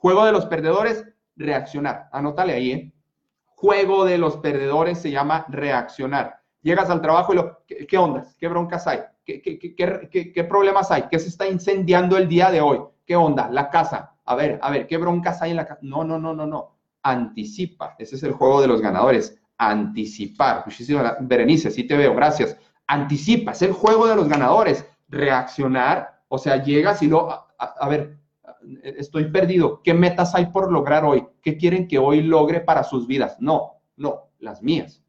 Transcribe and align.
Juego 0.00 0.24
de 0.24 0.32
los 0.32 0.46
perdedores, 0.46 1.04
reaccionar. 1.36 2.08
Anótale 2.10 2.54
ahí, 2.54 2.72
¿eh? 2.72 2.92
Juego 3.44 4.06
de 4.06 4.16
los 4.16 4.38
perdedores 4.38 4.98
se 4.98 5.10
llama 5.10 5.44
reaccionar. 5.50 6.40
Llegas 6.62 6.88
al 6.88 7.02
trabajo 7.02 7.34
y 7.34 7.36
lo, 7.36 7.58
¿qué, 7.66 7.98
ondas? 7.98 8.34
¿Qué 8.38 8.48
broncas 8.48 8.86
hay? 8.86 9.00
¿Qué, 9.26 9.42
qué, 9.42 10.44
problemas 10.44 10.90
hay? 10.90 11.02
¿Qué 11.10 11.18
se 11.18 11.28
está 11.28 11.46
incendiando 11.46 12.16
el 12.16 12.28
día 12.28 12.50
de 12.50 12.62
hoy? 12.62 12.80
¿Qué 13.04 13.14
onda? 13.14 13.50
La 13.50 13.68
casa. 13.68 14.14
A 14.24 14.34
ver, 14.34 14.58
a 14.62 14.70
ver, 14.70 14.86
¿qué 14.86 14.96
broncas 14.96 15.42
hay 15.42 15.50
en 15.50 15.58
la 15.58 15.66
casa? 15.66 15.80
No, 15.82 16.02
no, 16.02 16.18
no, 16.18 16.32
no, 16.32 16.46
no. 16.46 16.78
Anticipa. 17.02 17.94
Ese 17.98 18.16
es 18.16 18.22
el 18.22 18.32
juego 18.32 18.62
de 18.62 18.68
los 18.68 18.80
ganadores. 18.80 19.38
Anticipar. 19.58 20.62
Muchísimas 20.64 21.16
Berenice, 21.20 21.70
sí 21.70 21.84
te 21.84 21.98
veo, 21.98 22.14
gracias. 22.14 22.56
Anticipa, 22.86 23.52
es 23.52 23.60
el 23.60 23.72
juego 23.72 24.06
de 24.06 24.16
los 24.16 24.30
ganadores. 24.30 24.86
Reaccionar, 25.10 26.22
o 26.28 26.38
sea, 26.38 26.62
llegas 26.62 27.02
y 27.02 27.08
lo, 27.08 27.30
a 27.58 27.88
ver, 27.90 28.19
estoy 28.82 29.30
perdido. 29.30 29.82
¿Qué 29.82 29.94
metas 29.94 30.34
hay 30.34 30.46
por 30.46 30.72
lograr 30.72 31.04
hoy? 31.04 31.26
¿Qué 31.42 31.56
quieren 31.56 31.88
que 31.88 31.98
hoy 31.98 32.22
logre 32.22 32.60
para 32.60 32.84
sus 32.84 33.06
vidas? 33.06 33.36
No, 33.40 33.82
no, 33.96 34.30
las 34.38 34.62
mías. 34.62 35.02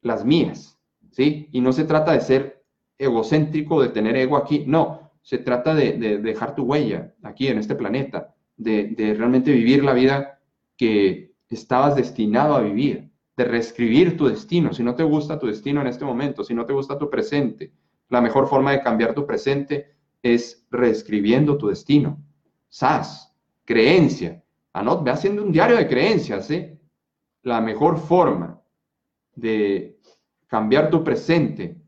Las 0.00 0.24
mías. 0.24 0.78
¿Sí? 1.10 1.48
Y 1.52 1.60
no 1.60 1.72
se 1.72 1.84
trata 1.84 2.12
de 2.12 2.20
ser 2.20 2.64
egocéntrico, 2.98 3.82
de 3.82 3.88
tener 3.88 4.16
ego 4.16 4.36
aquí. 4.36 4.64
No, 4.66 5.12
se 5.22 5.38
trata 5.38 5.74
de, 5.74 6.18
dejar 6.18 6.54
tu 6.54 6.64
huella 6.64 7.14
aquí 7.22 7.48
en 7.48 7.58
este 7.58 7.74
planeta, 7.74 8.34
de, 8.56 9.14
realmente 9.16 9.52
vivir 9.52 9.82
la 9.82 9.94
vida 9.94 10.40
que 10.76 11.34
estabas 11.48 11.96
destinado 11.96 12.54
a 12.54 12.60
vivir, 12.60 13.10
de 13.36 13.44
reescribir 13.44 14.16
tu 14.16 14.26
destino. 14.26 14.72
Si 14.72 14.82
no 14.82 14.94
te 14.94 15.02
gusta 15.02 15.38
tu 15.38 15.46
destino 15.46 15.80
en 15.80 15.86
este 15.86 16.04
momento, 16.04 16.44
si 16.44 16.52
no 16.52 16.66
te 16.66 16.72
gusta 16.72 16.98
tu 16.98 17.08
presente, 17.08 17.72
la 18.10 18.20
mejor 18.20 18.48
forma 18.48 18.72
de 18.72 18.82
cambiar 18.82 19.14
tu 19.14 19.26
presente 19.26 19.94
es 20.22 20.66
reescribiendo 20.70 21.56
tu 21.56 21.68
destino. 21.68 22.18
SAS, 22.74 23.32
creencia. 23.64 24.42
Anot, 24.72 25.04
ve 25.04 25.12
haciendo 25.12 25.44
un 25.44 25.52
diario 25.52 25.76
de 25.76 25.86
creencias, 25.86 26.50
¿eh? 26.50 26.76
La 27.42 27.60
mejor 27.60 27.98
forma 27.98 28.60
de 29.36 30.00
cambiar 30.48 30.90
tu 30.90 31.04
presente 31.04 31.80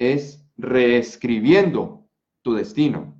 es 0.00 0.44
reescribiendo 0.56 2.08
tu 2.42 2.54
destino. 2.54 3.14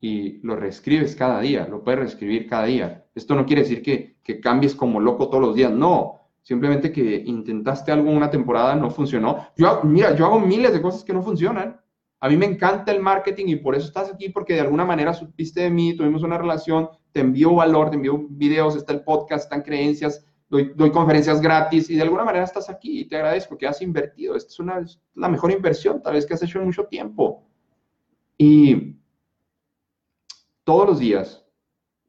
Y 0.00 0.38
lo 0.38 0.56
reescribes 0.56 1.14
cada 1.14 1.40
día, 1.40 1.68
lo 1.68 1.84
puedes 1.84 2.00
reescribir 2.00 2.48
cada 2.48 2.64
día. 2.64 3.04
Esto 3.14 3.34
no 3.34 3.44
quiere 3.44 3.60
decir 3.60 3.82
que, 3.82 4.16
que 4.22 4.40
cambies 4.40 4.74
como 4.74 4.98
loco 4.98 5.28
todos 5.28 5.44
los 5.44 5.54
días, 5.54 5.72
no. 5.72 6.22
Simplemente 6.40 6.90
que 6.90 7.22
intentaste 7.26 7.92
algo 7.92 8.10
una 8.10 8.30
temporada, 8.30 8.74
no 8.76 8.88
funcionó. 8.88 9.48
Yo, 9.58 9.82
mira, 9.84 10.14
yo 10.16 10.24
hago 10.24 10.40
miles 10.40 10.72
de 10.72 10.80
cosas 10.80 11.04
que 11.04 11.12
no 11.12 11.22
funcionan 11.22 11.78
a 12.26 12.28
mí 12.28 12.36
me 12.36 12.46
encanta 12.46 12.90
el 12.90 13.00
marketing 13.00 13.46
y 13.46 13.56
por 13.56 13.76
eso 13.76 13.86
estás 13.86 14.12
aquí, 14.12 14.30
porque 14.30 14.54
de 14.54 14.60
alguna 14.60 14.84
manera 14.84 15.14
supiste 15.14 15.60
de 15.60 15.70
mí, 15.70 15.94
tuvimos 15.94 16.24
una 16.24 16.36
relación, 16.36 16.88
te 17.12 17.20
envío 17.20 17.54
valor, 17.54 17.88
te 17.88 17.94
envío 17.94 18.26
videos, 18.28 18.74
está 18.74 18.92
el 18.92 19.04
podcast, 19.04 19.44
están 19.44 19.62
creencias, 19.62 20.26
doy, 20.48 20.90
conferencias 20.90 21.40
gratis 21.40 21.88
y 21.88 21.94
de 21.94 22.02
alguna 22.02 22.24
manera 22.24 22.44
estás 22.44 22.68
aquí 22.68 23.00
y 23.00 23.04
te 23.04 23.14
agradezco 23.14 23.56
que 23.56 23.68
has 23.68 23.80
invertido. 23.80 24.34
Esta 24.34 24.50
es, 24.50 24.58
una, 24.58 24.84
la 25.14 25.28
mejor 25.28 25.52
inversión 25.52 26.02
tal 26.02 26.14
vez 26.14 26.26
que 26.26 26.34
has 26.34 26.42
hecho 26.42 26.58
en 26.58 26.64
mucho 26.64 26.86
tiempo. 26.86 27.44
Y 28.36 28.96
todos 30.64 30.88
los 30.88 30.98
días, 30.98 31.46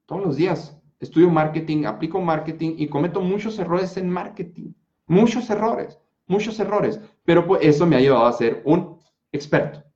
todos 0.07 0.25
los 0.25 0.35
días 0.35 0.75
estudio 0.99 1.29
marketing, 1.29 1.85
aplico 1.85 2.19
marketing 2.19 2.73
y 2.79 2.87
cometo 2.87 3.21
muchos 3.21 3.59
errores 3.59 3.97
en 3.97 4.09
marketing. 4.09 4.73
Muchos 5.05 5.47
errores, 5.51 5.99
muchos 6.25 6.59
errores. 6.59 6.99
Pero 7.23 7.45
pues 7.45 7.61
eso 7.63 7.85
me 7.85 7.97
ha 7.97 7.99
llevado 7.99 8.25
a 8.25 8.33
ser 8.33 8.63
un 8.65 8.97
experto. 9.31 9.86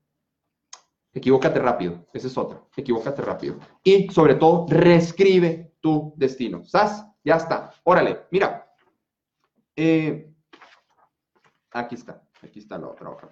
Equivócate 1.13 1.59
rápido, 1.59 2.05
ese 2.13 2.27
es 2.27 2.37
otro. 2.37 2.69
Equivócate 2.75 3.21
rápido. 3.21 3.57
Y 3.83 4.09
sobre 4.09 4.35
todo, 4.35 4.65
reescribe 4.69 5.73
tu 5.81 6.13
destino. 6.15 6.63
¿Sas? 6.63 7.05
Ya 7.23 7.35
está. 7.35 7.71
Órale, 7.83 8.21
mira. 8.31 8.73
Eh, 9.75 10.31
aquí 11.71 11.95
está, 11.95 12.23
aquí 12.41 12.59
está 12.59 12.77
la 12.77 12.87
otra 12.87 13.09
hoja. 13.09 13.29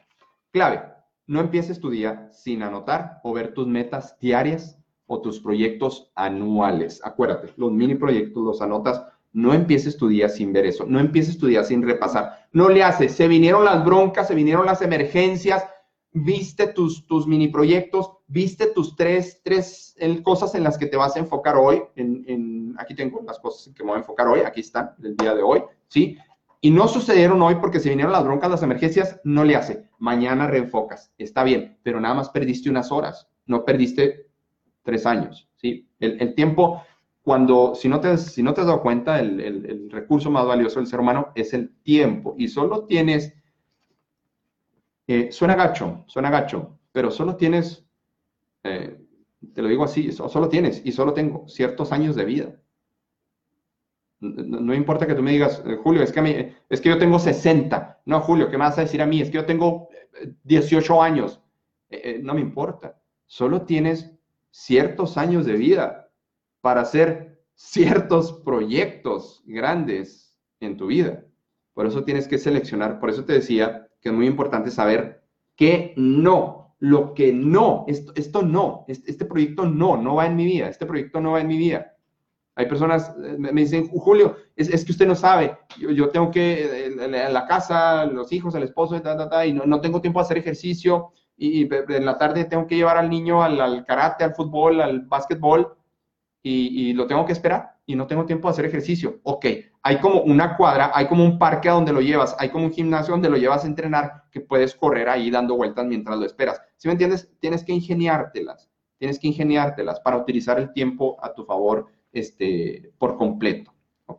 Clave, 0.51 0.83
no 1.27 1.39
empieces 1.39 1.79
tu 1.79 1.89
día 1.89 2.29
sin 2.33 2.63
anotar 2.63 3.19
o 3.23 3.33
ver 3.33 3.53
tus 3.53 3.67
metas 3.67 4.17
diarias 4.19 4.77
o 5.05 5.21
tus 5.21 5.39
proyectos 5.39 6.11
anuales. 6.15 6.99
Acuérdate, 7.03 7.53
los 7.55 7.71
mini 7.71 7.95
proyectos 7.95 8.43
los 8.43 8.61
anotas. 8.61 9.05
No 9.31 9.53
empieces 9.53 9.95
tu 9.95 10.07
día 10.07 10.27
sin 10.27 10.51
ver 10.51 10.65
eso. 10.65 10.85
No 10.85 10.99
empieces 10.99 11.37
tu 11.37 11.47
día 11.47 11.63
sin 11.63 11.83
repasar. 11.83 12.47
No 12.51 12.67
le 12.67 12.83
haces. 12.83 13.13
Se 13.13 13.27
vinieron 13.27 13.63
las 13.63 13.85
broncas, 13.85 14.27
se 14.27 14.35
vinieron 14.35 14.65
las 14.65 14.81
emergencias 14.81 15.63
viste 16.11 16.67
tus, 16.67 17.05
tus 17.05 17.27
mini 17.27 17.49
proyectos, 17.49 18.11
viste 18.27 18.67
tus 18.67 18.95
tres, 18.95 19.41
tres 19.43 19.95
cosas 20.23 20.55
en 20.55 20.63
las 20.63 20.77
que 20.77 20.87
te 20.87 20.97
vas 20.97 21.15
a 21.15 21.19
enfocar 21.19 21.55
hoy. 21.55 21.83
En, 21.95 22.75
aquí 22.77 22.95
tengo 22.95 23.21
las 23.25 23.39
cosas 23.39 23.67
en 23.67 23.73
que 23.73 23.83
me 23.83 23.89
voy 23.89 23.97
a 23.97 23.99
enfocar 23.99 24.27
hoy, 24.27 24.41
aquí 24.41 24.61
están, 24.61 24.91
el 25.03 25.15
día 25.15 25.35
de 25.35 25.43
hoy, 25.43 25.63
¿sí? 25.87 26.17
Y 26.61 26.71
no 26.71 26.87
sucedieron 26.87 27.41
hoy 27.41 27.55
porque 27.55 27.79
se 27.79 27.89
vinieron 27.89 28.11
las 28.11 28.23
broncas, 28.23 28.51
las 28.51 28.63
emergencias, 28.63 29.19
no 29.23 29.43
le 29.43 29.55
hace. 29.55 29.87
Mañana 29.97 30.47
reenfocas, 30.47 31.13
está 31.17 31.43
bien, 31.43 31.77
pero 31.83 32.01
nada 32.01 32.15
más 32.15 32.29
perdiste 32.29 32.69
unas 32.69 32.91
horas, 32.91 33.29
no 33.45 33.63
perdiste 33.63 34.27
tres 34.83 35.05
años, 35.05 35.49
¿sí? 35.55 35.87
El, 35.99 36.33
tiempo, 36.35 36.83
cuando, 37.21 37.75
si 37.75 37.87
no, 37.87 37.99
te, 37.99 38.17
si 38.17 38.41
no 38.41 38.53
te 38.53 38.61
has 38.61 38.67
dado 38.67 38.81
cuenta, 38.81 39.19
el, 39.19 39.39
el 39.39 39.89
recurso 39.91 40.31
más 40.31 40.45
valioso 40.45 40.79
del 40.79 40.87
ser 40.87 40.99
humano 40.99 41.31
es 41.35 41.53
el 41.53 41.69
tiempo 41.83 42.35
y 42.37 42.47
solo 42.47 42.85
tienes 42.85 43.33
eh, 45.11 45.31
suena 45.31 45.55
gacho, 45.55 46.03
suena 46.05 46.29
gacho, 46.29 46.77
pero 46.91 47.09
solo 47.09 47.35
tienes, 47.35 47.83
eh, 48.61 49.01
te 49.55 49.61
lo 49.63 49.67
digo 49.67 49.83
así, 49.83 50.11
solo 50.11 50.49
tienes 50.49 50.85
y 50.85 50.91
solo 50.91 51.13
tengo 51.13 51.47
ciertos 51.47 51.91
años 51.91 52.15
de 52.15 52.25
vida. 52.25 52.55
No, 54.19 54.71
importa 54.71 55.07
que 55.07 55.15
tú 55.15 55.23
me 55.23 55.31
digas, 55.31 55.63
eh, 55.65 55.77
Julio, 55.81 56.03
es 56.03 56.11
que, 56.11 56.53
es 56.69 56.79
que 56.79 56.89
yo 56.89 56.99
tengo 56.99 57.17
60. 57.17 58.01
No, 58.05 58.21
Julio, 58.21 58.51
¿qué 58.51 58.59
me 58.59 58.65
vas 58.65 58.77
a 58.77 58.81
decir 58.81 59.01
a 59.01 59.07
mí? 59.07 59.19
Es 59.19 59.31
que 59.31 59.37
yo 59.37 59.47
tengo 59.47 59.89
18 60.43 61.01
años. 61.01 61.41
no 62.21 62.35
me 62.35 62.41
importa. 62.41 63.01
Solo 63.25 63.63
tienes 63.63 64.11
ciertos 64.51 65.17
años 65.17 65.43
de 65.47 65.53
vida 65.53 66.11
para 66.61 66.81
hacer 66.81 67.41
ciertos 67.55 68.31
proyectos 68.45 69.41
grandes 69.47 70.37
en 70.59 70.77
tu 70.77 70.85
vida. 70.85 71.25
Por 71.73 71.87
eso 71.87 72.03
tienes 72.03 72.27
que 72.27 72.37
seleccionar, 72.37 72.99
por 72.99 73.09
eso 73.09 73.25
te 73.25 73.33
decía 73.33 73.88
que 74.01 74.09
es 74.09 74.15
muy 74.15 74.27
importante 74.27 74.71
saber 74.71 75.21
que 75.55 75.93
no, 75.97 76.75
lo 76.79 77.13
que 77.13 77.33
no, 77.33 77.85
esto, 77.87 78.13
esto 78.15 78.41
no, 78.41 78.85
este, 78.87 79.25
proyecto 79.25 79.65
no, 79.65 79.97
no 79.97 80.15
va 80.15 80.25
en 80.25 80.35
mi 80.35 80.45
vida, 80.45 80.69
este 80.69 80.85
proyecto 80.85 81.19
no 81.19 81.33
va 81.33 81.41
en 81.41 81.47
mi 81.47 81.57
vida. 81.57 81.95
Hay 82.55 82.67
personas, 82.67 83.13
eh, 83.23 83.35
me 83.37 83.51
dicen, 83.51 83.87
Julio, 83.87 84.37
es, 84.55 84.83
que 84.83 84.91
usted 84.91 85.07
no 85.07 85.15
sabe, 85.15 85.57
yo, 85.77 86.09
tengo 86.09 86.31
que, 86.31 86.93
la 86.97 87.45
casa, 87.45 88.05
los 88.05 88.31
hijos, 88.31 88.55
el 88.55 88.63
esposo, 88.63 88.95
y 89.45 89.53
no, 89.53 89.65
no, 89.65 89.81
tengo 89.81 90.01
tiempo 90.01 90.19
de 90.19 90.25
hacer 90.25 90.37
ejercicio, 90.37 91.11
y, 91.37 91.73
en 91.73 92.05
la 92.05 92.17
tarde 92.17 92.45
tengo 92.45 92.67
que 92.67 92.75
llevar 92.75 92.97
al 92.97 93.09
niño 93.09 93.43
al, 93.43 93.59
al 93.59 93.85
karate, 93.85 94.23
al 94.23 94.35
fútbol, 94.35 94.81
al 94.81 95.01
básquetbol, 95.01 95.73
y, 96.41 96.89
y, 96.89 96.93
lo 96.93 97.07
tengo 97.07 97.25
que 97.25 97.33
esperar 97.33 97.78
y 97.89 97.95
no 97.95 98.05
tengo 98.05 98.27
tiempo 98.27 98.47
de 98.47 98.51
hacer 98.51 98.65
ejercicio. 98.65 99.19
Ok, 99.23 99.47
hay 99.81 99.97
como 99.97 100.21
una 100.21 100.55
cuadra, 100.55 100.91
hay 100.93 101.07
como 101.07 101.23
un 101.23 101.39
parque 101.39 101.69
a 101.69 101.71
donde 101.71 101.91
lo 101.91 102.01
llevas, 102.01 102.35
hay 102.37 102.49
como 102.49 102.65
un 102.65 102.71
gimnasio 102.71 103.13
donde 103.13 103.31
lo 103.31 103.37
llevas 103.37 103.63
a 103.63 103.67
entrenar 103.67 104.25
que 104.29 104.41
puedes 104.41 104.75
correr 104.75 105.09
ahí 105.09 105.31
dando 105.31 105.55
vueltas 105.55 105.87
mientras 105.87 106.15
lo 106.19 106.23
esperas. 106.23 106.61
Si 106.77 106.87
me 106.87 106.91
entiendes? 106.91 107.31
Tienes 107.39 107.63
que 107.63 107.73
ingeniártelas, 107.73 108.69
tienes 108.99 109.17
que 109.17 109.29
ingeniártelas 109.29 110.01
para 110.01 110.17
utilizar 110.17 110.59
el 110.59 110.71
tiempo 110.71 111.17
a 111.19 111.33
tu 111.33 111.45
favor 111.45 111.87
este, 112.11 112.91
por 112.99 113.17
completo. 113.17 113.73